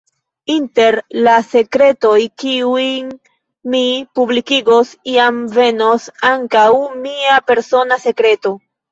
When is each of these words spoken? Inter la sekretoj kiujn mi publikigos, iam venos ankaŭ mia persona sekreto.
Inter 0.51 0.95
la 1.25 1.33
sekretoj 1.49 2.21
kiujn 2.43 3.11
mi 3.73 3.81
publikigos, 4.19 4.93
iam 5.17 5.37
venos 5.57 6.07
ankaŭ 6.31 6.65
mia 7.05 7.37
persona 7.53 7.99
sekreto. 8.07 8.55